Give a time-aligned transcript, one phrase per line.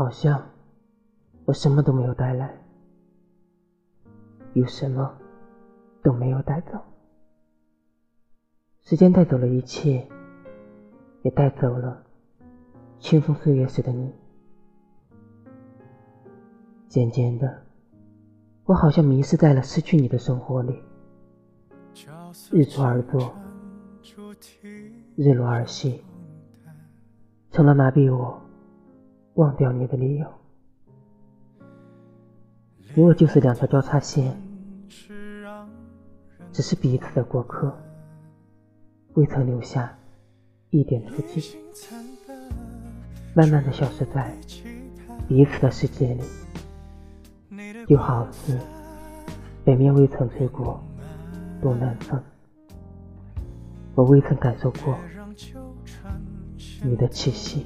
[0.00, 0.42] 好像
[1.44, 2.58] 我什么都没有带来，
[4.54, 5.14] 又什么
[6.02, 6.80] 都没有带走。
[8.80, 10.08] 时间带走了一切，
[11.20, 12.02] 也带走了
[12.98, 14.10] 青葱岁月时的你。
[16.88, 17.62] 渐渐的，
[18.64, 20.82] 我好像迷失在了失去你的生活里，
[22.50, 23.34] 日出而作，
[25.14, 26.02] 日落而息，
[27.50, 28.40] 成了麻痹我。
[29.34, 30.26] 忘掉你的理由，
[32.94, 34.36] 你我就是两条交叉线，
[36.52, 37.72] 只是彼此的过客，
[39.14, 39.96] 未曾留下
[40.70, 41.56] 一点足迹，
[43.34, 44.36] 慢慢的消失在
[45.28, 46.22] 彼此的世界里，
[47.86, 48.58] 就好似
[49.64, 50.82] 北面未曾吹过
[51.62, 52.20] 东南风，
[53.94, 54.98] 我未曾感受过
[56.82, 57.64] 你的气息。